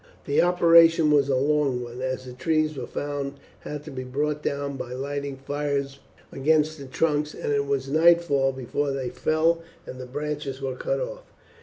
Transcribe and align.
The 0.25 0.41
operation 0.41 1.11
was 1.11 1.29
a 1.29 1.35
long 1.35 1.83
one, 1.83 2.01
as 2.01 2.25
the 2.25 2.33
trees 2.33 2.75
when 2.75 2.87
found 2.87 3.33
had 3.59 3.83
to 3.83 3.91
be 3.91 4.03
brought 4.03 4.41
down 4.41 4.75
by 4.75 4.93
lighting 4.93 5.37
fires 5.37 5.99
against 6.31 6.79
the 6.79 6.87
trunks, 6.87 7.35
and 7.35 7.53
it 7.53 7.67
was 7.67 7.87
nightfall 7.87 8.51
before 8.51 8.89
they 8.91 9.09
fell 9.11 9.61
and 9.85 9.99
the 10.01 10.07
branches 10.07 10.59
were 10.59 10.73
cut 10.75 10.99
off. 10.99 11.27